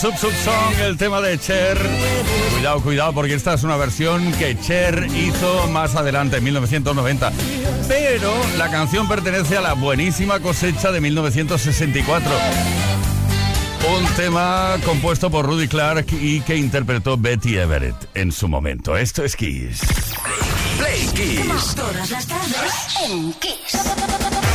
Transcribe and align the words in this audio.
Sub 0.00 0.16
Sub 0.16 0.32
Song, 0.44 0.74
el 0.80 0.96
tema 0.96 1.20
de 1.20 1.36
Cher. 1.40 1.76
Cuidado, 2.52 2.80
cuidado, 2.82 3.12
porque 3.14 3.34
esta 3.34 3.54
es 3.54 3.64
una 3.64 3.76
versión 3.76 4.30
que 4.32 4.56
Cher 4.56 5.08
hizo 5.12 5.66
más 5.68 5.96
adelante, 5.96 6.36
en 6.36 6.44
1990. 6.44 7.32
Pero 7.88 8.32
la 8.56 8.70
canción 8.70 9.08
pertenece 9.08 9.56
a 9.56 9.60
la 9.60 9.72
buenísima 9.72 10.38
cosecha 10.38 10.92
de 10.92 11.00
1964. 11.00 12.30
Un 13.98 14.06
tema 14.14 14.76
compuesto 14.84 15.32
por 15.32 15.44
Rudy 15.46 15.66
Clark 15.66 16.06
y 16.12 16.42
que 16.42 16.54
interpretó 16.54 17.16
Betty 17.16 17.56
Everett 17.56 17.96
en 18.14 18.30
su 18.30 18.46
momento. 18.46 18.96
Esto 18.96 19.24
es 19.24 19.34
Kiss. 19.34 19.80
Play 20.78 21.06
Kiss. 21.12 21.74
Todas 21.74 22.10
las 22.10 22.26
tardes 22.26 22.72
en 23.04 23.32
Kiss. 23.32 24.47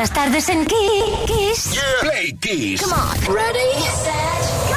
Las 0.00 0.10
tardes 0.12 0.48
en 0.48 0.64
Kiss. 0.64 1.78
Play 2.00 2.32
Kiss. 2.40 2.80
Come 2.80 2.94
on. 2.94 3.34
Ready, 3.34 3.82
set, 4.02 4.42
go. 4.70 4.76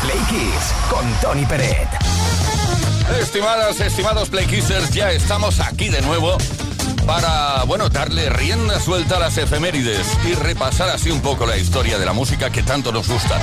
Play 0.00 0.18
Kiss 0.30 0.72
con 0.88 1.04
Tony 1.20 1.44
Peret. 1.44 1.86
Estimadas, 3.20 3.78
estimados 3.80 4.30
Play 4.30 4.46
Kissers, 4.46 4.90
ya 4.92 5.10
estamos 5.12 5.60
aquí 5.60 5.90
de 5.90 6.00
nuevo 6.00 6.38
para, 7.04 7.47
bueno, 7.68 7.90
darle 7.90 8.30
rienda 8.30 8.80
suelta 8.80 9.16
a 9.16 9.20
las 9.20 9.36
efemérides 9.36 10.06
y 10.26 10.32
repasar 10.32 10.88
así 10.88 11.10
un 11.10 11.20
poco 11.20 11.44
la 11.44 11.58
historia 11.58 11.98
de 11.98 12.06
la 12.06 12.14
música 12.14 12.48
que 12.48 12.62
tanto 12.62 12.92
nos 12.92 13.06
gusta. 13.06 13.38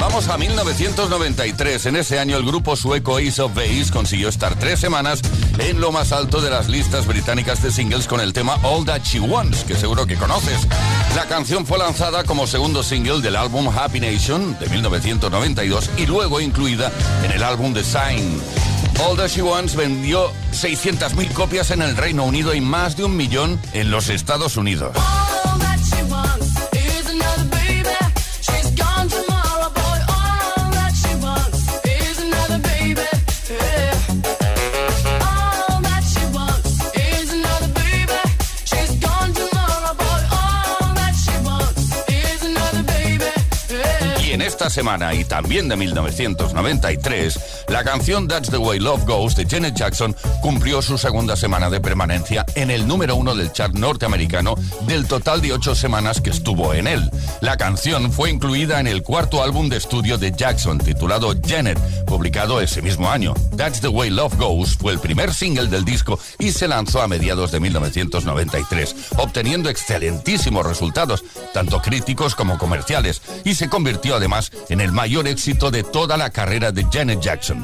Vamos 0.00 0.26
a 0.26 0.36
1993. 0.36 1.86
En 1.86 1.94
ese 1.94 2.18
año 2.18 2.36
el 2.36 2.44
grupo 2.44 2.74
sueco 2.74 3.18
Ace 3.18 3.40
of 3.40 3.54
Base 3.54 3.92
consiguió 3.92 4.28
estar 4.28 4.58
tres 4.58 4.80
semanas 4.80 5.20
en 5.58 5.80
lo 5.80 5.92
más 5.92 6.10
alto 6.10 6.40
de 6.40 6.50
las 6.50 6.68
listas 6.68 7.06
británicas 7.06 7.62
de 7.62 7.70
singles 7.70 8.08
con 8.08 8.20
el 8.20 8.32
tema 8.32 8.58
All 8.64 8.84
That 8.84 9.02
She 9.04 9.20
Wants, 9.20 9.62
que 9.62 9.76
seguro 9.76 10.04
que 10.04 10.16
conoces. 10.16 10.66
La 11.14 11.26
canción 11.26 11.64
fue 11.64 11.78
lanzada 11.78 12.24
como 12.24 12.48
segundo 12.48 12.82
single 12.82 13.20
del 13.20 13.36
álbum 13.36 13.68
Happy 13.68 14.00
Nation 14.00 14.58
de 14.58 14.68
1992 14.68 15.90
y 15.96 16.06
luego 16.06 16.40
incluida 16.40 16.90
en 17.22 17.30
el 17.30 17.44
álbum 17.44 17.72
The 17.72 17.84
Sign. 17.84 18.73
All 19.00 19.16
That 19.16 19.28
She 19.28 19.42
Wants 19.42 19.74
vendió 19.74 20.30
600.000 20.52 21.32
copias 21.32 21.70
en 21.70 21.82
el 21.82 21.96
Reino 21.96 22.24
Unido 22.24 22.54
y 22.54 22.60
más 22.60 22.96
de 22.96 23.04
un 23.04 23.16
millón 23.16 23.60
en 23.72 23.90
los 23.90 24.08
Estados 24.08 24.56
Unidos. 24.56 24.96
Y 44.26 44.32
en 44.32 44.42
esta 44.42 44.70
semana, 44.70 45.14
y 45.14 45.24
también 45.24 45.68
de 45.68 45.76
1993, 45.76 47.38
la 47.74 47.82
canción 47.82 48.28
That's 48.28 48.50
the 48.50 48.56
Way 48.56 48.78
Love 48.78 49.04
Goes 49.04 49.34
de 49.34 49.46
Janet 49.46 49.74
Jackson 49.74 50.14
cumplió 50.40 50.80
su 50.80 50.96
segunda 50.96 51.34
semana 51.34 51.70
de 51.70 51.80
permanencia 51.80 52.46
en 52.54 52.70
el 52.70 52.86
número 52.86 53.16
uno 53.16 53.34
del 53.34 53.50
chart 53.50 53.74
norteamericano 53.74 54.54
del 54.86 55.08
total 55.08 55.42
de 55.42 55.52
ocho 55.52 55.74
semanas 55.74 56.20
que 56.20 56.30
estuvo 56.30 56.72
en 56.72 56.86
él. 56.86 57.10
La 57.40 57.56
canción 57.56 58.12
fue 58.12 58.30
incluida 58.30 58.78
en 58.78 58.86
el 58.86 59.02
cuarto 59.02 59.42
álbum 59.42 59.68
de 59.68 59.78
estudio 59.78 60.18
de 60.18 60.30
Jackson, 60.30 60.78
titulado 60.78 61.34
Janet, 61.44 61.80
publicado 62.04 62.60
ese 62.60 62.80
mismo 62.80 63.10
año. 63.10 63.34
That's 63.56 63.80
the 63.80 63.88
Way 63.88 64.10
Love 64.10 64.36
Goes 64.36 64.76
fue 64.76 64.92
el 64.92 65.00
primer 65.00 65.34
single 65.34 65.66
del 65.66 65.84
disco 65.84 66.20
y 66.38 66.52
se 66.52 66.68
lanzó 66.68 67.02
a 67.02 67.08
mediados 67.08 67.50
de 67.50 67.58
1993, 67.58 68.94
obteniendo 69.16 69.68
excelentísimos 69.68 70.64
resultados, 70.64 71.24
tanto 71.52 71.82
críticos 71.82 72.36
como 72.36 72.56
comerciales, 72.56 73.20
y 73.42 73.56
se 73.56 73.68
convirtió 73.68 74.14
además 74.14 74.52
en 74.68 74.80
el 74.80 74.92
mayor 74.92 75.26
éxito 75.26 75.72
de 75.72 75.82
toda 75.82 76.16
la 76.16 76.30
carrera 76.30 76.70
de 76.70 76.86
Janet 76.92 77.20
Jackson. 77.20 77.63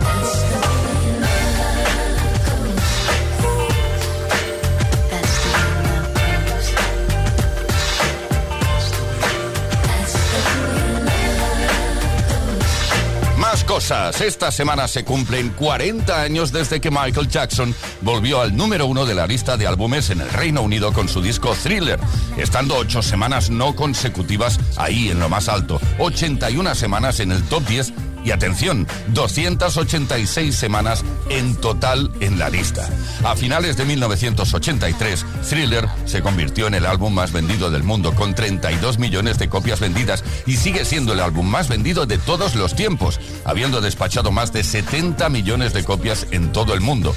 Más 13.50 13.64
cosas. 13.64 14.20
Esta 14.20 14.52
semana 14.52 14.86
se 14.86 15.04
cumplen 15.04 15.50
40 15.50 16.22
años 16.22 16.52
desde 16.52 16.80
que 16.80 16.90
Michael 16.90 17.26
Jackson 17.26 17.74
volvió 18.00 18.40
al 18.40 18.56
número 18.56 18.86
uno 18.86 19.06
de 19.06 19.16
la 19.16 19.26
lista 19.26 19.56
de 19.56 19.66
álbumes 19.66 20.10
en 20.10 20.20
el 20.20 20.30
Reino 20.30 20.62
Unido 20.62 20.92
con 20.92 21.08
su 21.08 21.20
disco 21.20 21.56
Thriller, 21.60 21.98
estando 22.36 22.76
ocho 22.76 23.02
semanas 23.02 23.50
no 23.50 23.74
consecutivas 23.74 24.60
ahí 24.76 25.08
en 25.08 25.18
lo 25.18 25.28
más 25.28 25.48
alto, 25.48 25.80
81 25.98 26.76
semanas 26.76 27.18
en 27.18 27.32
el 27.32 27.42
top 27.42 27.66
10 27.66 27.92
y 28.24 28.30
atención, 28.30 28.86
286 29.08 30.54
semanas 30.54 31.04
en 31.28 31.56
total 31.56 32.10
en 32.20 32.38
la 32.38 32.50
lista. 32.50 32.88
A 33.24 33.36
finales 33.36 33.76
de 33.76 33.84
1983, 33.84 35.24
Thriller 35.48 35.88
se 36.04 36.22
convirtió 36.22 36.66
en 36.66 36.74
el 36.74 36.86
álbum 36.86 37.12
más 37.12 37.32
vendido 37.32 37.70
del 37.70 37.82
mundo 37.82 38.14
con 38.14 38.34
32 38.34 38.98
millones 38.98 39.38
de 39.38 39.48
copias 39.48 39.80
vendidas 39.80 40.24
y 40.46 40.56
sigue 40.56 40.84
siendo 40.84 41.12
el 41.12 41.20
álbum 41.20 41.46
más 41.46 41.68
vendido 41.68 42.06
de 42.06 42.18
todos 42.18 42.54
los 42.54 42.74
tiempos, 42.74 43.20
habiendo 43.44 43.80
despachado 43.80 44.30
más 44.30 44.52
de 44.52 44.64
70 44.64 45.28
millones 45.28 45.72
de 45.72 45.84
copias 45.84 46.26
en 46.30 46.52
todo 46.52 46.74
el 46.74 46.80
mundo. 46.80 47.14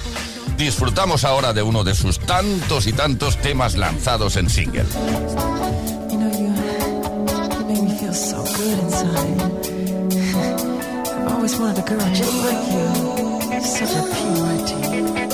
Disfrutamos 0.58 1.24
ahora 1.24 1.54
de 1.54 1.64
uno 1.64 1.84
de 1.84 1.96
sus 1.96 2.20
tantos 2.20 2.88
y 2.88 2.94
tantos 2.94 3.38
temas 3.38 3.76
lanzados 3.76 4.38
en 4.38 4.50
single. 4.50 4.86
Always 11.44 11.60
wanted 11.60 11.84
a 11.84 11.90
girl 11.90 12.14
just 12.14 12.34
like 12.46 12.72
you. 12.72 13.62
Such 13.62 13.92
a 13.92 14.04
purity. 14.16 15.33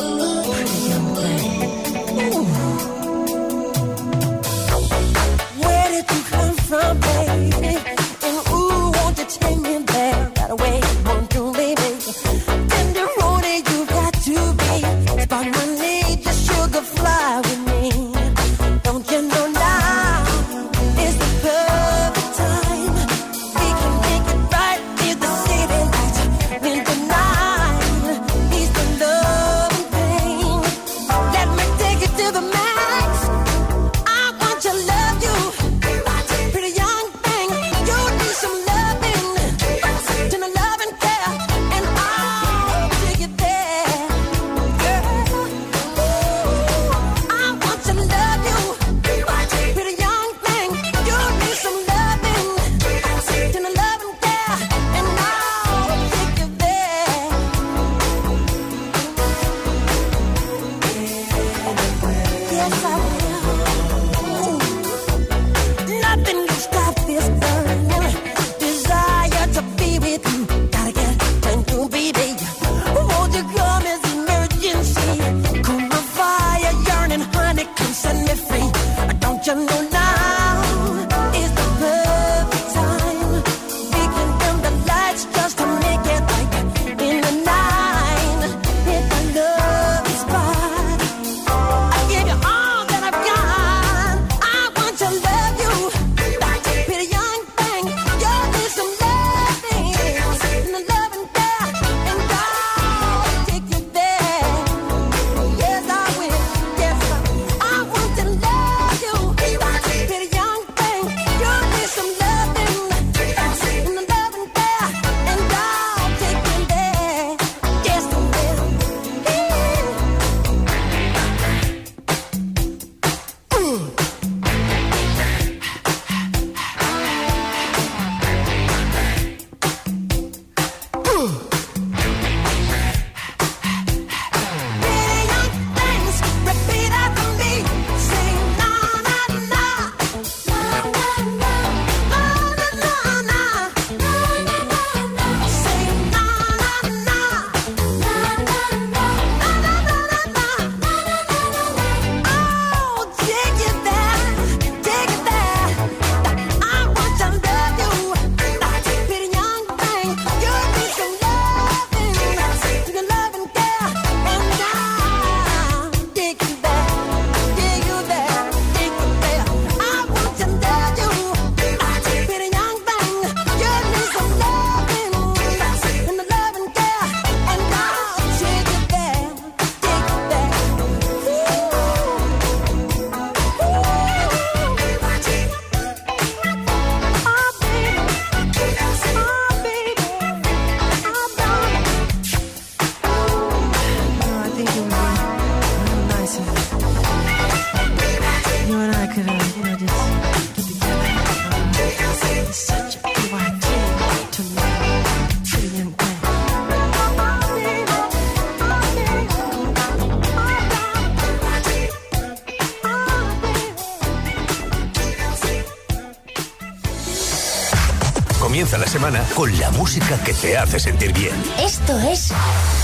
Que 220.23 220.33
te 220.33 220.57
hace 220.57 220.79
sentir 220.79 221.13
bien. 221.13 221.33
Esto 221.59 221.97
es 221.99 222.31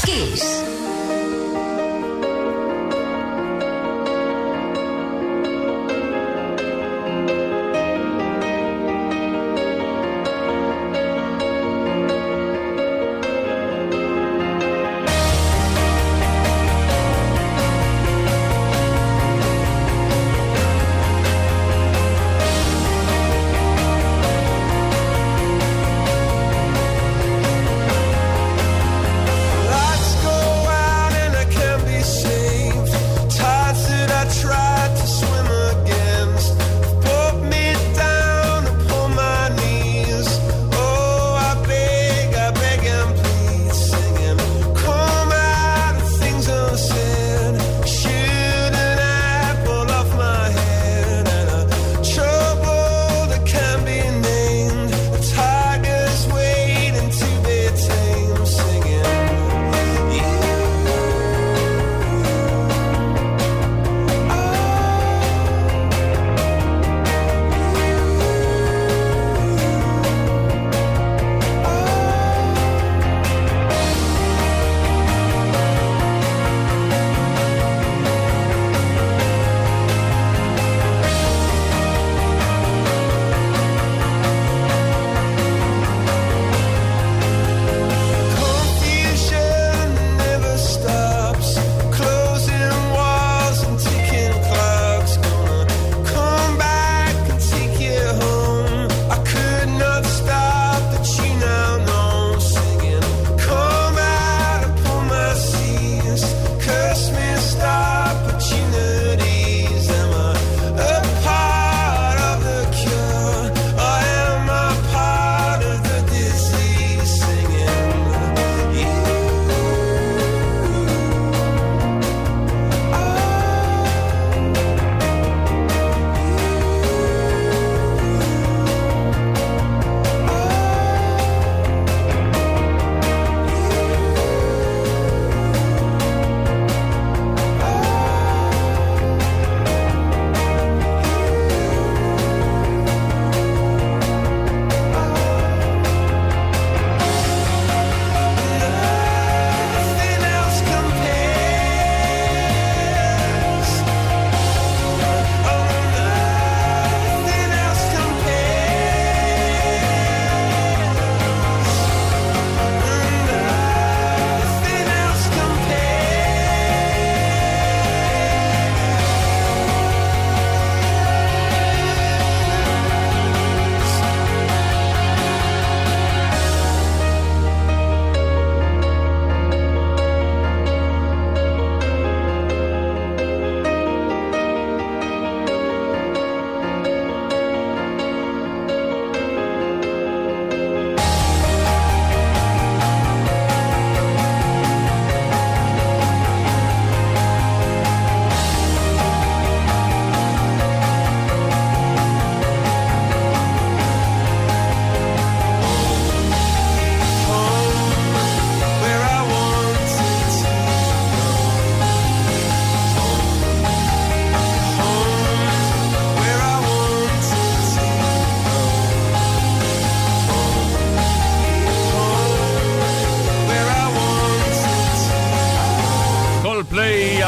Kiss. 0.03 0.54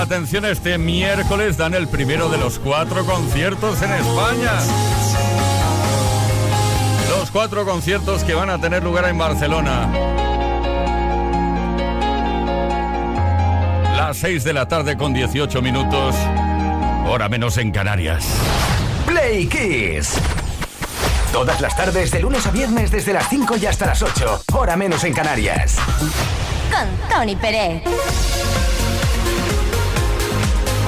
Atención, 0.08 0.46
este 0.46 0.78
miércoles 0.78 1.58
dan 1.58 1.74
el 1.74 1.90
primero 1.90 2.30
de 2.30 2.38
los 2.38 2.60
cuatro 2.60 3.06
conciertos 3.06 3.82
en 3.82 3.92
España. 3.92 4.54
Los 7.10 7.30
cuatro 7.30 7.66
conciertos 7.66 8.24
que 8.24 8.34
van 8.34 8.50
a 8.50 8.60
tener 8.60 8.84
lugar 8.84 9.10
en 9.10 9.18
Barcelona. 9.18 9.90
Las 13.98 14.16
6 14.18 14.46
de 14.46 14.54
la 14.54 14.70
tarde 14.70 14.96
con 14.96 15.14
18 15.14 15.62
minutos, 15.62 16.16
hora 17.10 17.28
menos 17.28 17.58
en 17.58 17.72
Canarias. 17.72 18.26
Play 19.06 19.48
Kiss. 19.48 20.14
Todas 21.34 21.60
las 21.60 21.76
tardes, 21.76 22.12
de 22.12 22.22
lunes 22.22 22.48
a 22.48 22.52
viernes, 22.52 22.92
desde 22.92 23.12
las 23.12 23.28
5 23.28 23.58
y 23.58 23.66
hasta 23.66 23.88
las 23.88 24.02
8. 24.02 24.44
Hora 24.54 24.78
menos 24.78 25.04
en 25.04 25.14
Canarias. 25.14 25.76
Con 26.72 27.10
Tony 27.10 27.36
Pérez. 27.36 27.84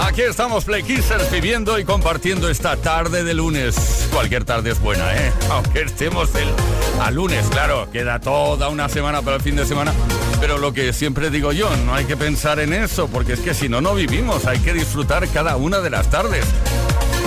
Aquí 0.02 0.22
estamos, 0.22 0.64
Play 0.66 0.84
Kissers, 0.84 1.30
viviendo 1.30 1.78
y 1.78 1.84
compartiendo 1.84 2.50
esta 2.50 2.78
tarde 2.78 3.24
de 3.24 3.34
lunes. 3.34 4.08
Cualquier 4.12 4.46
tarde 4.46 4.72
es 4.72 4.80
buena, 4.80 5.14
¿eh? 5.16 5.32
Aunque 5.52 5.82
estemos 5.82 6.34
el, 6.36 6.48
a 7.02 7.12
lunes, 7.12 7.46
claro, 7.48 7.90
queda 7.92 8.20
toda 8.20 8.70
una 8.70 8.88
semana 8.88 9.22
para 9.22 9.38
el 9.38 9.42
fin 9.42 9.56
de 9.56 9.66
semana. 9.66 9.94
Pero 10.40 10.58
lo 10.58 10.74
que 10.74 10.94
siempre 10.94 11.30
digo 11.30 11.52
yo, 11.52 11.70
no 11.86 11.94
hay 11.94 12.06
que 12.06 12.16
pensar 12.16 12.60
en 12.60 12.74
eso, 12.74 13.08
porque 13.08 13.34
es 13.34 13.42
que 13.42 13.54
si 13.54 13.68
no, 13.68 13.82
no 13.82 13.94
vivimos. 13.94 14.46
Hay 14.46 14.60
que 14.60 14.74
disfrutar 14.74 15.28
cada 15.28 15.58
una 15.58 15.80
de 15.82 15.90
las 15.90 16.10
tardes. 16.10 16.46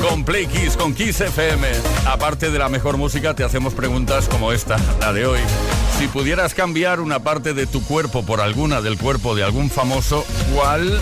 Con 0.09 0.25
Play 0.25 0.47
Kiss, 0.47 0.77
con 0.77 0.95
Kiss 0.95 1.21
FM. 1.21 1.69
Aparte 2.07 2.51
de 2.51 2.59
la 2.59 2.69
mejor 2.69 2.97
música, 2.97 3.35
te 3.35 3.45
hacemos 3.45 3.75
preguntas 3.75 4.29
como 4.29 4.51
esta, 4.51 4.77
la 4.99 5.13
de 5.13 5.27
hoy. 5.27 5.41
Si 5.99 6.09
pudieras 6.09 6.55
cambiar 6.55 7.01
una 7.01 7.21
parte 7.21 7.53
de 7.53 7.67
tu 7.67 7.85
cuerpo 7.85 8.25
por 8.25 8.41
alguna 8.41 8.81
del 8.81 8.99
cuerpo 8.99 9.37
de 9.37 9.45
algún 9.45 9.71
famoso, 9.71 10.25
¿cuál? 10.55 10.99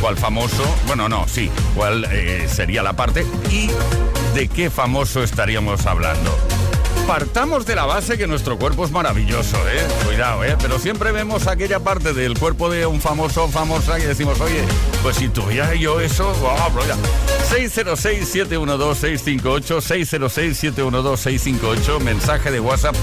¿Cuál 0.00 0.16
famoso? 0.16 0.64
Bueno, 0.86 1.08
no, 1.08 1.26
sí. 1.26 1.50
¿Cuál 1.74 2.06
eh, 2.10 2.46
sería 2.48 2.82
la 2.82 2.94
parte? 2.94 3.26
¿Y 3.50 3.68
de 4.34 4.48
qué 4.48 4.70
famoso 4.70 5.22
estaríamos 5.22 5.86
hablando? 5.86 6.36
partamos 7.08 7.64
de 7.64 7.74
la 7.74 7.86
base 7.86 8.18
que 8.18 8.26
nuestro 8.26 8.58
cuerpo 8.58 8.84
es 8.84 8.90
maravilloso, 8.90 9.56
¿eh? 9.66 9.80
Cuidado, 10.04 10.44
¿eh? 10.44 10.58
Pero 10.60 10.78
siempre 10.78 11.10
vemos 11.10 11.46
aquella 11.46 11.80
parte 11.80 12.12
del 12.12 12.38
cuerpo 12.38 12.68
de 12.68 12.84
un 12.84 13.00
famoso 13.00 13.44
o 13.44 13.48
famosa 13.48 13.98
y 13.98 14.02
decimos, 14.02 14.38
oye, 14.42 14.62
pues 15.02 15.16
si 15.16 15.30
tuviera 15.30 15.74
yo 15.74 16.00
eso, 16.00 16.34
wow, 16.34 16.70
bro, 16.70 16.86
ya. 16.86 16.96
606-712-658, 17.50 19.80
606-712-658, 19.80 22.00
mensaje 22.00 22.50
de 22.50 22.60
WhatsApp 22.60 22.94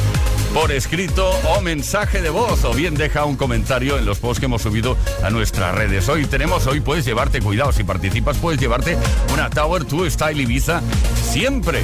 por 0.55 0.71
escrito 0.71 1.29
o 1.49 1.59
mensaje 1.59 2.21
de 2.21 2.29
voz 2.29 2.63
o 2.63 2.73
bien 2.73 2.95
deja 2.95 3.25
un 3.25 3.35
comentario 3.35 3.97
en 3.97 4.05
los 4.05 4.19
posts 4.19 4.39
que 4.39 4.45
hemos 4.45 4.61
subido 4.61 4.97
a 5.21 5.29
nuestras 5.29 5.75
redes. 5.75 6.07
Hoy 6.07 6.25
tenemos, 6.27 6.65
hoy 6.65 6.79
puedes 6.79 7.03
llevarte, 7.03 7.41
cuidado, 7.41 7.73
si 7.73 7.83
participas 7.83 8.37
puedes 8.37 8.57
llevarte 8.57 8.97
una 9.33 9.49
Tower 9.49 9.85
2 9.85 10.13
Style 10.13 10.41
Ibiza 10.41 10.81
siempre. 11.21 11.81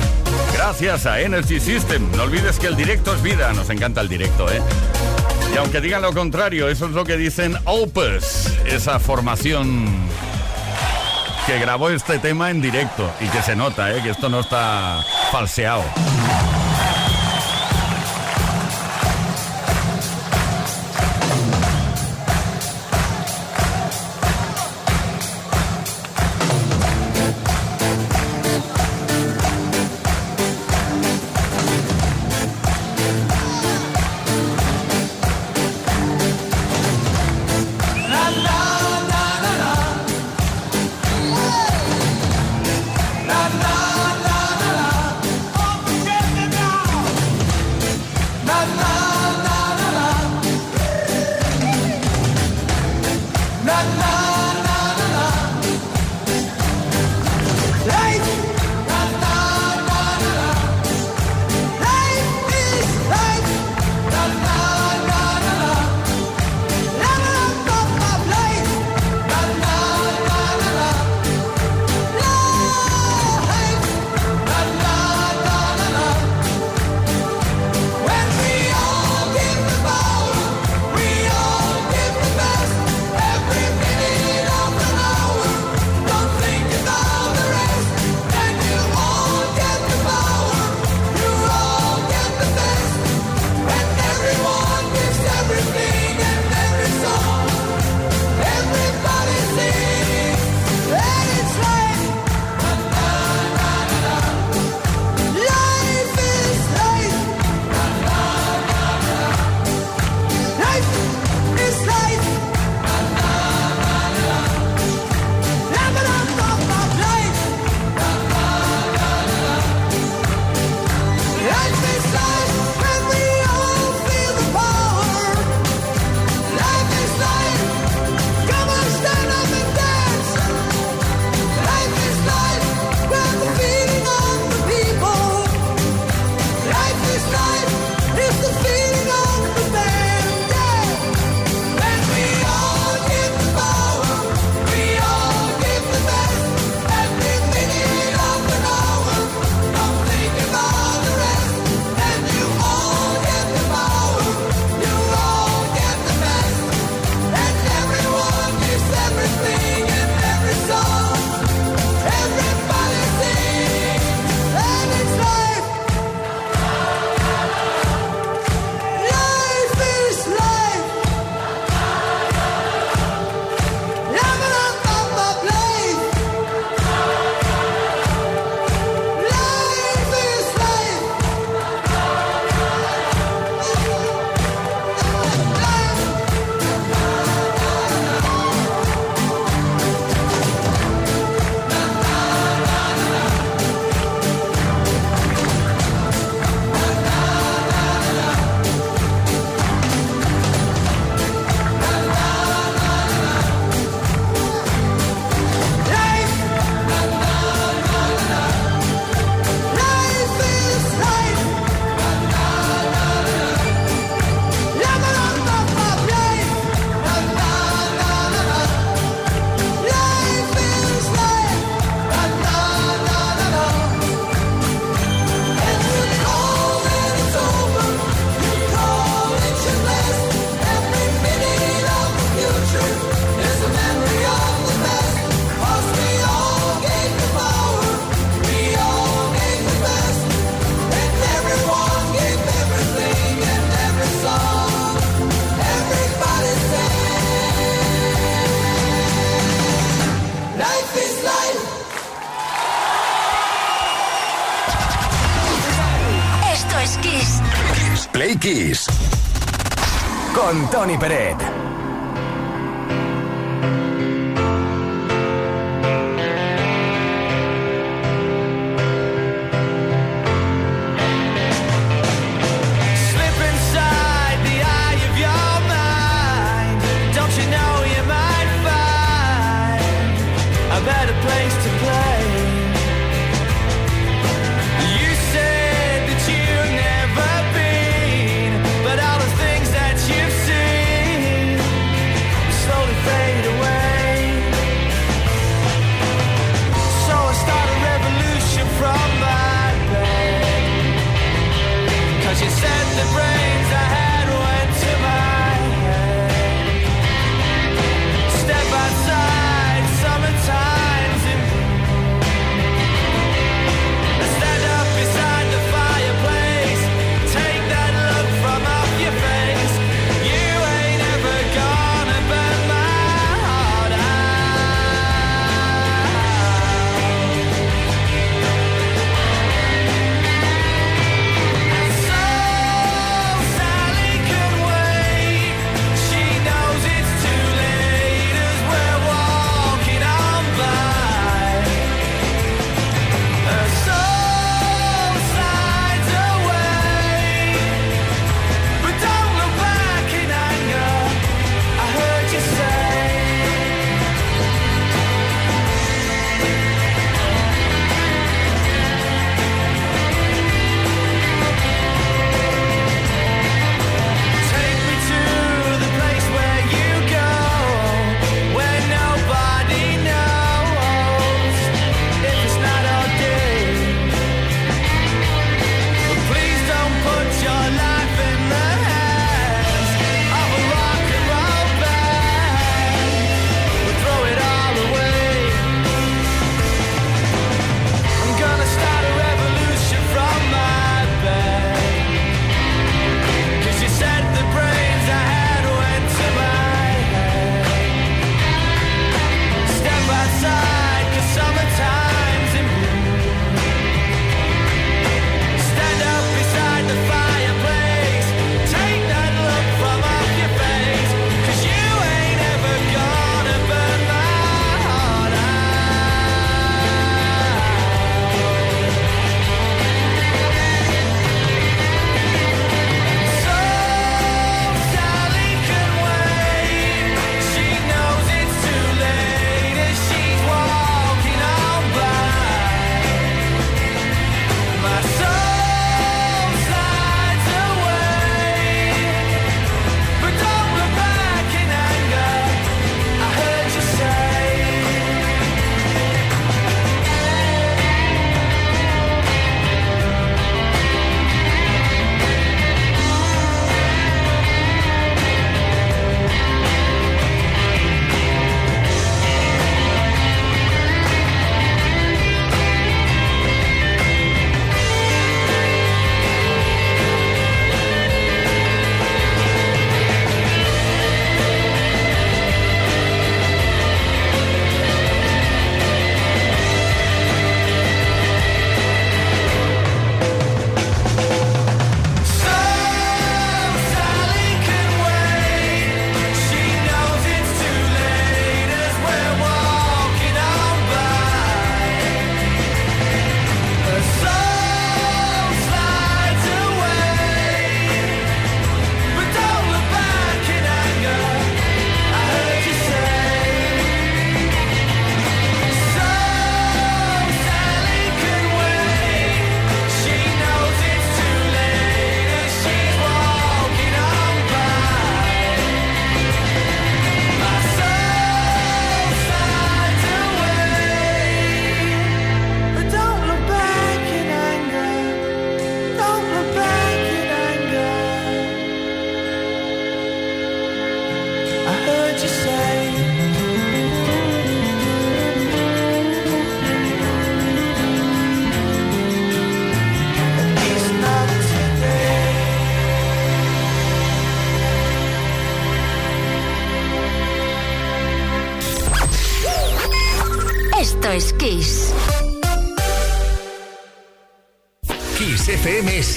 Gracias 0.54 1.06
a 1.06 1.20
Energy 1.20 1.60
System. 1.60 2.10
No 2.16 2.24
olvides 2.24 2.60
que 2.60 2.68
el 2.68 2.78
directo 2.78 3.14
es 3.14 3.22
vida, 3.22 3.52
nos 3.52 3.70
encanta 3.70 4.00
el 4.00 4.08
directo, 4.08 4.50
¿eh? 4.50 4.62
Y 5.54 5.58
aunque 5.58 5.82
digan 5.82 6.02
lo 6.02 6.14
contrario, 6.14 6.70
eso 6.70 6.86
es 6.86 6.94
lo 6.94 7.04
que 7.04 7.18
dicen 7.18 7.58
Opus, 7.66 8.48
esa 8.66 9.00
formación 9.00 9.86
que 11.46 11.60
grabó 11.60 11.90
este 11.90 12.20
tema 12.20 12.52
en 12.52 12.62
directo 12.62 13.12
y 13.20 13.28
que 13.28 13.42
se 13.42 13.54
nota, 13.54 13.94
¿eh? 13.94 14.02
que 14.02 14.12
esto 14.12 14.30
no 14.30 14.40
está 14.40 15.04
falseado. 15.30 15.84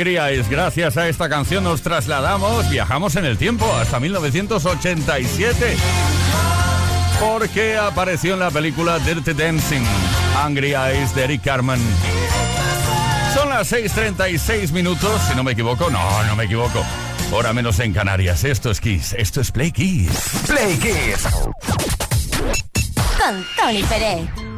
Angry 0.00 0.16
Eyes. 0.16 0.48
Gracias 0.48 0.96
a 0.96 1.08
esta 1.10 1.28
canción 1.28 1.62
nos 1.62 1.82
trasladamos, 1.82 2.70
viajamos 2.70 3.16
en 3.16 3.26
el 3.26 3.36
tiempo 3.36 3.70
hasta 3.74 4.00
1987. 4.00 5.76
Porque 7.20 7.76
apareció 7.76 8.32
en 8.32 8.40
la 8.40 8.50
película 8.50 8.98
Dirty 8.98 9.34
Dancing, 9.34 9.84
Angry 10.42 10.72
Eyes 10.72 11.14
de 11.14 11.24
Eric 11.24 11.42
Carmen. 11.44 11.78
Son 13.34 13.50
las 13.50 13.70
6:36 13.70 14.72
minutos, 14.72 15.20
si 15.28 15.36
no 15.36 15.44
me 15.44 15.52
equivoco. 15.52 15.90
No, 15.90 16.24
no 16.24 16.34
me 16.34 16.44
equivoco. 16.44 16.82
Hora 17.30 17.52
menos 17.52 17.78
en 17.80 17.92
Canarias. 17.92 18.44
Esto 18.44 18.70
es 18.70 18.80
Kiss, 18.80 19.14
esto 19.18 19.42
es 19.42 19.52
Play 19.52 19.70
Kiss. 19.70 20.08
Play 20.46 20.78
Kiss. 20.78 21.28
Con 23.18 23.44
Tony 23.58 23.82
Pérez. 23.82 24.49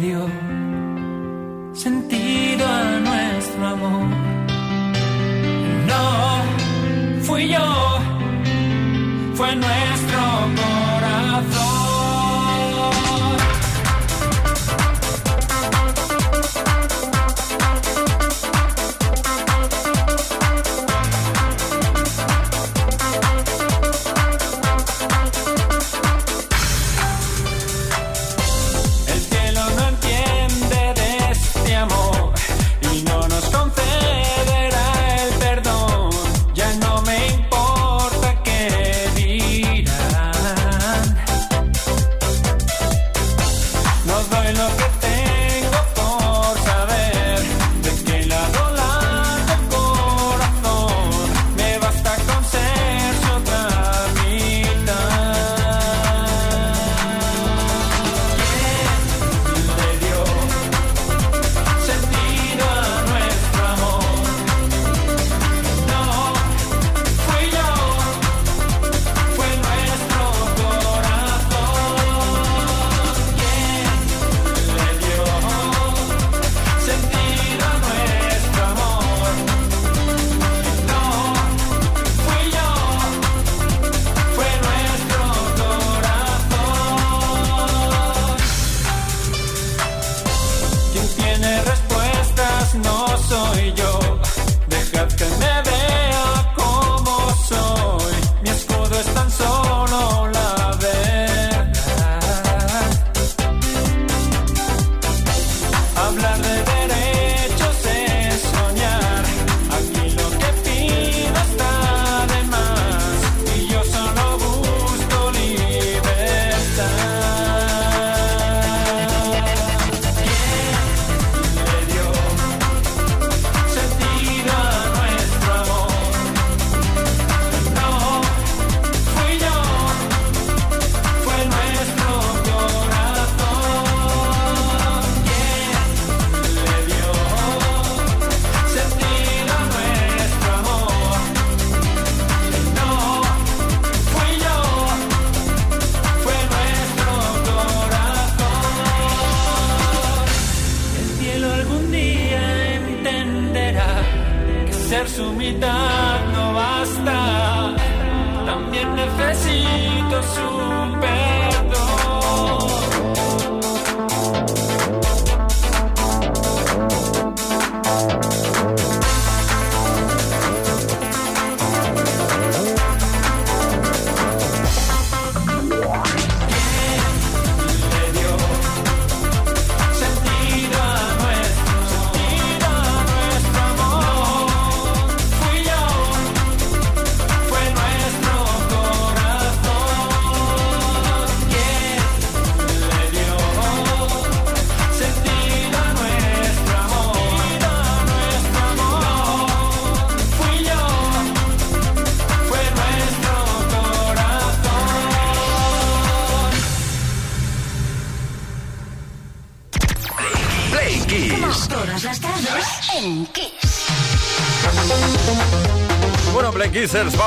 Le 0.00 0.39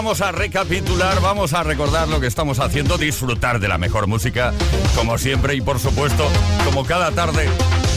vamos 0.03 0.19
a 0.19 0.33
recapitular, 0.33 1.21
vamos 1.21 1.53
a 1.53 1.63
recordar 1.63 2.09
lo 2.09 2.19
que 2.19 2.27
estamos 2.27 2.59
haciendo, 2.59 2.97
disfrutar 2.97 3.61
de 3.61 3.69
la 3.69 3.77
mejor 3.77 4.05
música, 4.05 4.53
como 4.97 5.17
siempre 5.17 5.55
y 5.55 5.61
por 5.61 5.79
supuesto, 5.79 6.27
como 6.65 6.83
cada 6.83 7.11
tarde. 7.11 7.47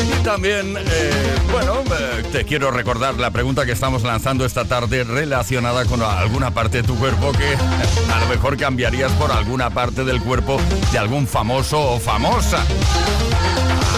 Y 0.00 0.22
también, 0.22 0.76
eh, 0.78 1.34
bueno, 1.50 1.80
eh, 1.80 2.22
te 2.30 2.44
quiero 2.44 2.70
recordar 2.70 3.16
la 3.16 3.32
pregunta 3.32 3.66
que 3.66 3.72
estamos 3.72 4.04
lanzando 4.04 4.44
esta 4.44 4.66
tarde 4.66 5.02
relacionada 5.02 5.84
con 5.84 6.00
alguna 6.00 6.52
parte 6.52 6.82
de 6.82 6.82
tu 6.84 6.96
cuerpo 6.96 7.32
que 7.32 7.56
a 8.14 8.20
lo 8.20 8.26
mejor 8.28 8.56
cambiarías 8.56 9.10
por 9.14 9.32
alguna 9.32 9.70
parte 9.70 10.04
del 10.04 10.20
cuerpo 10.22 10.60
de 10.92 10.98
algún 11.00 11.26
famoso 11.26 11.94
o 11.94 11.98
famosa. 11.98 12.64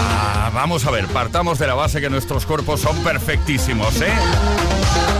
Ah, 0.01 0.38
vamos 0.53 0.85
a 0.85 0.91
ver, 0.91 1.07
partamos 1.07 1.59
de 1.59 1.67
la 1.67 1.73
base 1.73 2.01
que 2.01 2.09
nuestros 2.09 2.45
cuerpos 2.45 2.81
son 2.81 2.97
perfectísimos, 3.03 4.01
¿eh? 4.01 4.13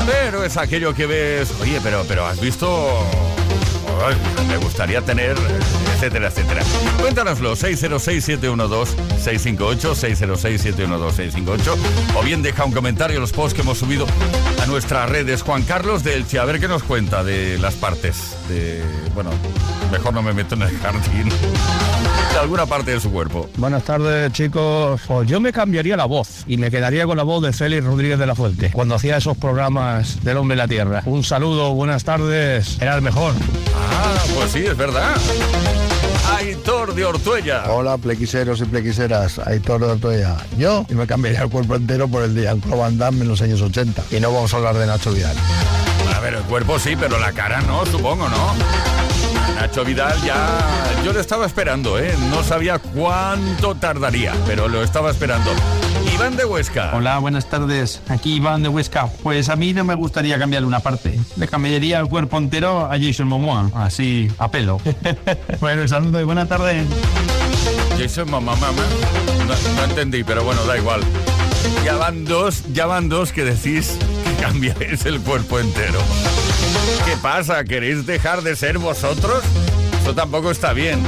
Pero 0.05 0.43
es 0.43 0.57
aquello 0.57 0.93
que 0.93 1.05
ves, 1.05 1.53
oye, 1.61 1.79
pero, 1.83 2.03
pero 2.07 2.25
has 2.25 2.39
visto... 2.39 3.05
Me 4.47 4.57
gustaría 4.57 5.01
tener 5.01 5.35
etcétera, 5.99 6.29
etcétera. 6.29 6.63
Cuéntanoslo, 7.01 7.57
606-712-658, 7.57 9.95
606-712-658, 9.95 11.75
o 12.15 12.23
bien 12.23 12.41
deja 12.41 12.63
un 12.63 12.71
comentario 12.71 13.17
en 13.17 13.21
los 13.21 13.33
posts 13.33 13.53
que 13.53 13.63
hemos 13.63 13.79
subido 13.79 14.07
a 14.61 14.65
nuestras 14.65 15.09
redes. 15.09 15.41
Juan 15.41 15.63
Carlos 15.63 16.05
de 16.05 16.15
Elche, 16.15 16.39
a 16.39 16.45
ver 16.45 16.61
qué 16.61 16.69
nos 16.69 16.83
cuenta 16.83 17.25
de 17.25 17.57
las 17.57 17.75
partes, 17.75 18.37
de, 18.47 18.81
bueno, 19.13 19.31
mejor 19.91 20.13
no 20.13 20.21
me 20.21 20.33
meto 20.33 20.55
en 20.55 20.63
el 20.63 20.77
jardín, 20.77 21.29
de 21.29 22.39
alguna 22.39 22.65
parte 22.65 22.91
de 22.91 22.99
su 22.99 23.11
cuerpo. 23.11 23.49
Buenas 23.57 23.83
tardes, 23.83 24.31
chicos. 24.31 25.01
Pues 25.07 25.27
yo 25.27 25.39
me 25.39 25.51
cambiaría 25.51 25.97
la 25.97 26.05
voz 26.05 26.43
y 26.47 26.57
me 26.57 26.71
quedaría 26.71 27.05
con 27.05 27.17
la 27.17 27.23
voz 27.23 27.43
de 27.43 27.53
Félix 27.53 27.83
Rodríguez 27.83 28.19
de 28.19 28.25
la 28.25 28.35
Fuente 28.35 28.71
cuando 28.71 28.95
hacía 28.95 29.17
esos 29.17 29.37
programas 29.37 30.23
del 30.23 30.37
hombre 30.37 30.55
y 30.55 30.57
la 30.57 30.67
tierra. 30.67 31.01
Un 31.05 31.23
saludo, 31.23 31.73
buenas 31.73 32.03
tardes. 32.03 32.79
Era 32.81 32.95
el 32.95 33.01
mejor. 33.01 33.33
Ah, 33.75 34.15
pues 34.35 34.51
sí, 34.51 34.59
es 34.59 34.77
verdad. 34.77 35.15
Aitor 36.37 36.93
de 36.93 37.05
Ortuella. 37.05 37.63
Hola, 37.69 37.97
plequiseros 37.97 38.61
y 38.61 38.65
plequiseras, 38.65 39.39
Aitor 39.39 39.81
de 39.81 39.87
Ortuella. 39.87 40.37
Yo 40.57 40.85
y 40.89 40.93
me 40.93 41.05
cambiaría 41.05 41.41
el 41.41 41.49
cuerpo 41.49 41.75
entero 41.75 42.07
por 42.07 42.23
el 42.23 42.35
de 42.35 42.43
Jean-Claude 42.43 42.79
Van 42.79 42.97
Damme 42.97 43.21
en 43.21 43.27
los 43.27 43.41
años 43.41 43.61
80. 43.61 44.03
Y 44.11 44.19
no 44.19 44.31
vamos 44.31 44.53
a 44.53 44.57
hablar 44.57 44.77
de 44.77 44.85
Nacho 44.85 45.11
Vidal. 45.11 45.35
A 46.15 46.19
ver, 46.21 46.35
el 46.35 46.43
cuerpo 46.43 46.79
sí, 46.79 46.95
pero 46.99 47.19
la 47.19 47.31
cara 47.33 47.61
no, 47.61 47.85
supongo, 47.85 48.29
¿no? 48.29 49.08
Nacho 49.55 49.83
Vidal 49.83 50.21
ya... 50.23 50.59
Yo 51.03 51.13
lo 51.13 51.19
estaba 51.19 51.45
esperando, 51.45 51.97
¿eh? 51.97 52.13
No 52.29 52.43
sabía 52.43 52.79
cuánto 52.79 53.75
tardaría, 53.75 54.33
pero 54.45 54.67
lo 54.67 54.83
estaba 54.83 55.11
esperando. 55.11 55.51
Iván 56.13 56.35
de 56.35 56.45
Huesca. 56.45 56.91
Hola, 56.93 57.19
buenas 57.19 57.49
tardes. 57.49 58.01
Aquí 58.09 58.35
Iván 58.35 58.63
de 58.63 58.69
Huesca. 58.69 59.07
Pues 59.23 59.49
a 59.49 59.55
mí 59.55 59.73
no 59.73 59.83
me 59.83 59.95
gustaría 59.95 60.37
cambiarle 60.37 60.67
una 60.67 60.81
parte. 60.81 61.19
Le 61.37 61.47
cambiaría 61.47 61.99
el 61.99 62.07
cuerpo 62.07 62.37
entero 62.37 62.85
a 62.91 62.99
Jason 62.99 63.27
Momoa, 63.27 63.71
así, 63.75 64.29
a 64.37 64.51
pelo. 64.51 64.81
bueno, 65.61 65.87
saludo 65.87 66.19
y 66.19 66.23
buena 66.23 66.45
tarde. 66.45 66.85
Jason 67.97 68.29
mamá. 68.29 68.55
No, 68.55 69.75
no 69.75 69.83
entendí, 69.83 70.23
pero 70.23 70.43
bueno, 70.43 70.63
da 70.65 70.77
igual. 70.77 71.01
Ya 71.83 71.95
van 71.95 72.25
dos, 72.25 72.63
ya 72.73 72.85
van 72.85 73.09
dos 73.09 73.31
que 73.31 73.43
decís 73.43 73.97
que 74.25 74.35
cambiáis 74.43 75.05
el 75.05 75.19
cuerpo 75.21 75.59
entero. 75.59 75.99
¿Qué 77.05 77.15
pasa? 77.21 77.63
¿Queréis 77.63 78.05
dejar 78.05 78.41
de 78.41 78.55
ser 78.55 78.77
vosotros? 78.77 79.43
Eso 80.01 80.13
tampoco 80.13 80.51
está 80.51 80.73
bien. 80.73 81.01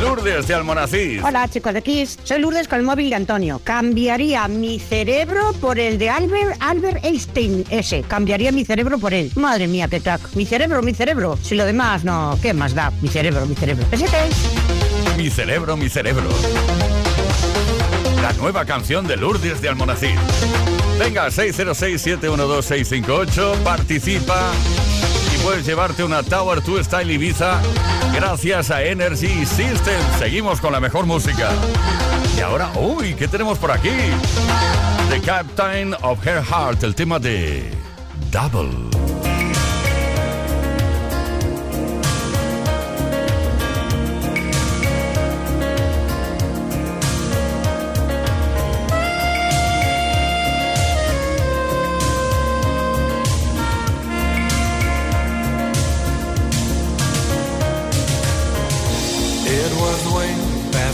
Lourdes 0.00 0.46
de 0.46 0.54
Almonacís. 0.54 1.22
Hola 1.24 1.48
chicos 1.48 1.72
de 1.72 1.82
Kiss, 1.82 2.18
soy 2.22 2.38
Lourdes 2.40 2.68
con 2.68 2.78
el 2.78 2.84
móvil 2.84 3.08
de 3.10 3.16
Antonio. 3.16 3.60
Cambiaría 3.64 4.46
mi 4.46 4.78
cerebro 4.78 5.52
por 5.54 5.78
el 5.78 5.98
de 5.98 6.10
Albert, 6.10 6.56
Albert 6.60 7.04
Einstein 7.04 7.64
ese. 7.70 8.02
Cambiaría 8.02 8.52
mi 8.52 8.64
cerebro 8.64 8.98
por 8.98 9.14
él. 9.14 9.32
Madre 9.36 9.66
mía, 9.66 9.88
qué 9.88 10.00
crack. 10.00 10.34
Mi 10.34 10.44
cerebro, 10.44 10.82
mi 10.82 10.92
cerebro. 10.92 11.38
Si 11.42 11.54
lo 11.54 11.64
demás 11.64 12.04
no, 12.04 12.38
¿qué 12.42 12.52
más 12.52 12.74
da? 12.74 12.92
Mi 13.00 13.08
cerebro, 13.08 13.46
mi 13.46 13.54
cerebro. 13.54 13.84
Pesete. 13.86 14.18
Mi 15.16 15.30
cerebro, 15.30 15.76
mi 15.76 15.88
cerebro. 15.88 16.28
La 18.26 18.32
nueva 18.32 18.64
canción 18.64 19.06
de 19.06 19.16
Lourdes 19.16 19.62
de 19.62 19.68
Almonacid. 19.68 20.18
Venga, 20.98 21.28
606-712-658, 21.28 23.62
participa 23.62 24.50
y 25.32 25.38
puedes 25.44 25.64
llevarte 25.64 26.02
una 26.02 26.24
Tower 26.24 26.60
2 26.60 26.86
Style 26.86 27.12
Ibiza 27.12 27.62
gracias 28.12 28.72
a 28.72 28.82
Energy 28.82 29.46
System. 29.46 30.00
Seguimos 30.18 30.60
con 30.60 30.72
la 30.72 30.80
mejor 30.80 31.06
música. 31.06 31.52
Y 32.36 32.40
ahora, 32.40 32.72
uy, 32.74 33.14
¿qué 33.14 33.28
tenemos 33.28 33.58
por 33.58 33.70
aquí? 33.70 33.92
The 35.08 35.20
Captain 35.20 35.94
of 36.02 36.26
Her 36.26 36.42
Heart, 36.42 36.82
el 36.82 36.96
tema 36.96 37.20
de 37.20 37.70
Double. 38.32 39.35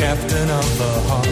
captain 0.00 0.48
of 0.48 0.78
the 0.78 0.92
heart. 1.08 1.26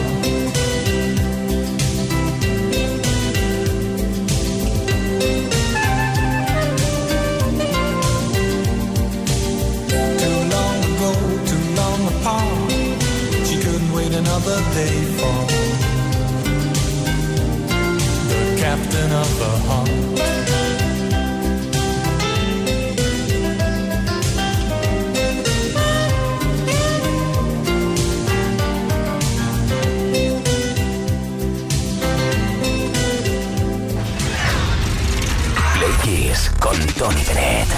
Too 10.22 10.40
long 10.54 10.76
ago, 10.90 11.12
too 11.50 11.64
long 11.80 12.00
apart, 12.12 12.70
she 13.46 13.56
couldn't 13.56 13.90
wait 13.94 14.12
another 14.12 14.58
day 14.74 14.96
for 15.18 15.38
the 18.28 18.56
captain 18.60 19.10
of 19.12 19.38
the 19.38 19.52
heart. 19.66 20.17
Don 36.98 37.16
Internet. 37.16 37.77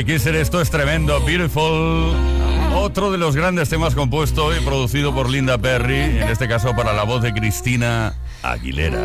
Charlie 0.00 0.14
Kisser, 0.14 0.34
esto 0.36 0.62
es 0.62 0.70
tremendo, 0.70 1.20
Beautiful. 1.26 2.14
Otro 2.74 3.10
de 3.12 3.18
los 3.18 3.36
grandes 3.36 3.68
temas 3.68 3.94
compuesto 3.94 4.56
y 4.56 4.60
producido 4.60 5.14
por 5.14 5.28
Linda 5.28 5.58
Perry, 5.58 6.00
en 6.00 6.28
este 6.28 6.48
caso 6.48 6.74
para 6.74 6.94
la 6.94 7.02
voz 7.02 7.20
de 7.20 7.34
Cristina 7.34 8.14
Aguilera. 8.42 8.98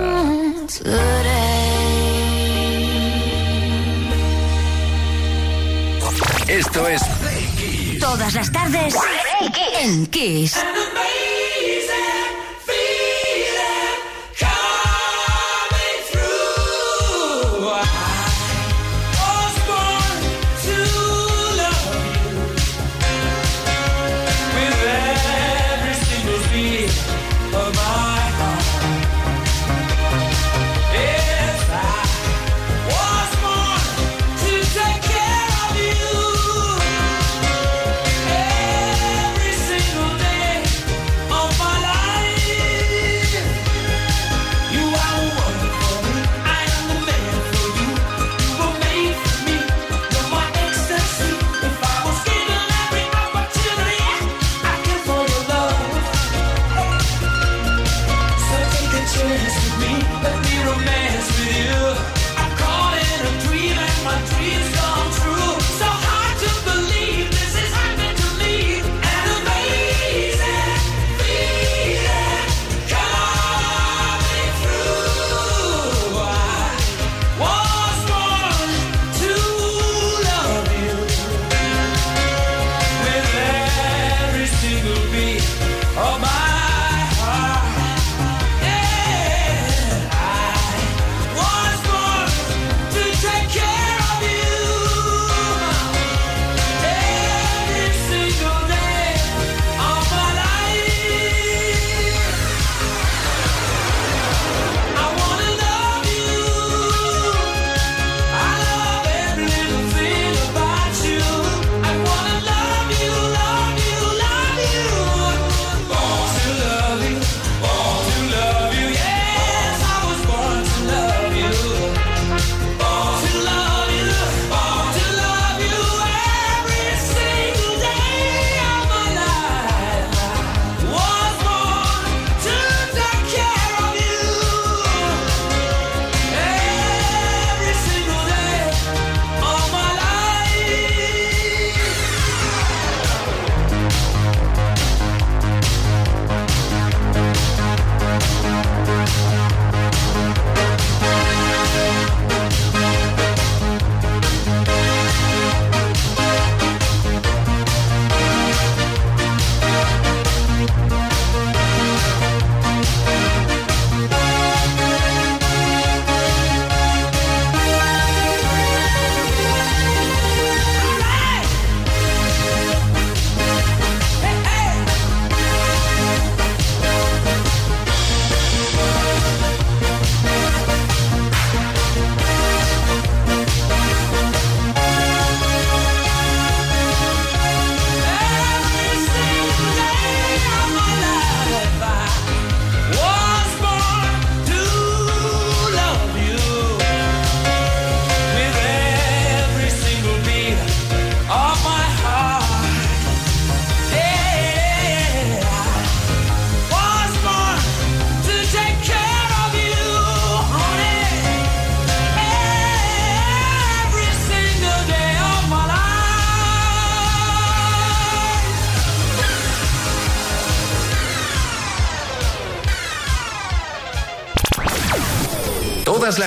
Esto 6.47 6.87
es 6.87 7.01
Todas 7.99 8.33
las 8.33 8.51
tardes 8.51 8.95
en 9.81 10.05
Kiss. 10.07 10.55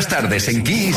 Las 0.09 0.21
tardes 0.21 0.49
en 0.49 0.63
Kiss. 0.65 0.97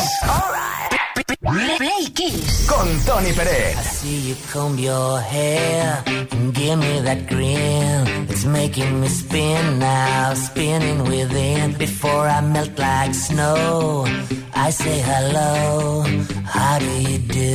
Play 1.40 2.06
Kiss. 2.14 2.66
Con 2.68 2.88
Tony 3.04 3.32
Pérez. 3.32 3.76
I 3.76 3.82
see 3.82 4.28
you 4.28 4.36
comb 4.52 4.78
your 4.78 5.20
hair 5.20 6.02
and 6.06 6.54
give 6.54 6.78
me 6.78 7.00
that 7.00 7.26
grin. 7.28 8.28
It's 8.28 8.44
making 8.44 9.00
me 9.00 9.08
spin 9.08 9.78
now, 9.78 10.34
spinning 10.34 11.04
within. 11.04 11.76
Before 11.78 12.28
I 12.28 12.40
melt 12.40 12.78
like 12.78 13.14
snow, 13.14 14.06
I 14.54 14.70
say 14.70 15.00
hello. 15.00 16.04
How 16.44 16.78
do 16.78 16.92
you 17.08 17.18
do? 17.18 17.54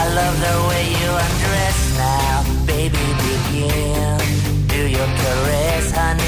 I 0.00 0.02
love 0.18 0.36
the 0.46 0.56
way 0.68 0.84
you 1.00 1.10
undress 1.26 1.78
now, 1.98 2.44
baby. 2.66 3.04
Begin. 3.26 4.18
Do 4.68 4.80
your 4.86 5.08
caress, 5.20 5.90
honey. 5.92 6.27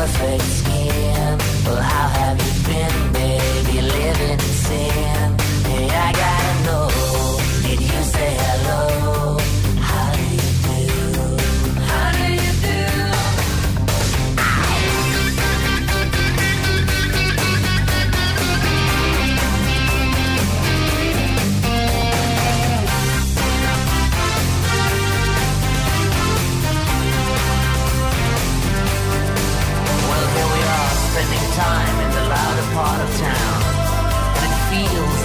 Perfect 0.00 0.42
skin. 0.42 1.38
Well, 1.66 1.82
how 1.82 2.08
have 2.08 2.38
you 2.46 2.54
been, 2.68 3.12
baby? 3.12 3.82
Living 3.82 4.30
in 4.30 4.54
sin. 4.64 5.28
Hey, 5.68 5.88
I 6.06 6.10
gotta 6.22 6.54
know. 6.64 6.88
Did 7.66 7.80
you 7.82 8.02
say 8.14 8.30
hello? 8.44 8.99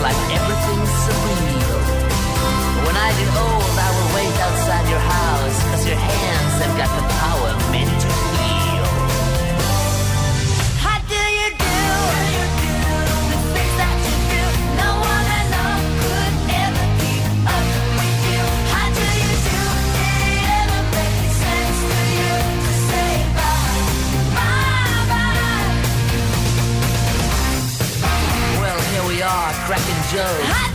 Like 0.06 0.22
everything's 0.38 0.94
surreal. 1.06 1.82
When 2.86 2.96
I 2.96 3.10
get 3.20 3.30
old, 3.46 3.76
I 3.88 3.90
will 3.96 4.10
wait 4.18 4.36
outside 4.46 4.86
your 4.94 5.04
house, 5.18 5.58
cause 5.70 5.84
your 5.90 5.98
hands 5.98 6.54
have 6.62 6.74
got 6.78 6.92
the 6.98 7.06
power 7.22 7.50
meant 7.74 7.90
to 8.04 8.10
heal. 8.38 8.86
How 10.86 10.98
do 11.10 11.22
you 11.40 11.48
do? 11.66 11.78
The 13.32 13.38
things 13.54 13.76
that 13.82 13.96
you 14.06 14.16
do, 14.34 14.44
no 14.78 14.90
one 15.10 15.26
could 16.02 16.36
ever 16.64 16.86
keep 17.02 17.26
up 17.56 17.66
with 17.98 18.20
you. 18.30 18.44
How 18.74 18.88
do 19.00 19.06
you 19.24 19.34
do? 19.50 19.60
It 20.06 20.38
ever 20.62 20.82
make 20.94 21.34
sense 21.42 21.80
to 21.90 22.00
you 22.20 22.34
to 22.66 22.72
say 22.90 23.12
bye, 23.38 23.82
bye, 24.38 25.02
bye? 25.10 25.66
Well, 28.62 28.80
here 28.94 29.06
we 29.12 29.18
are, 29.24 29.52
cracking 29.66 29.95
jokes. 30.12 30.44
How 30.44 30.75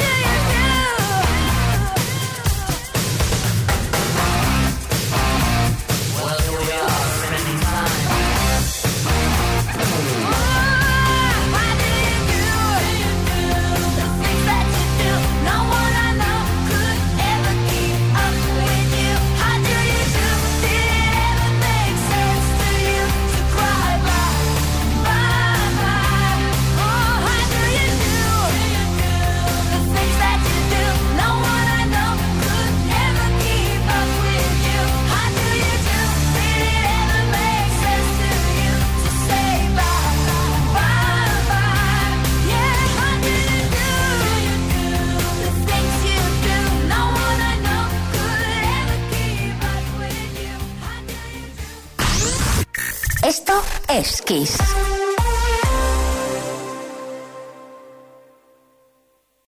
es 54.00 54.22
Kiss. 54.22 54.89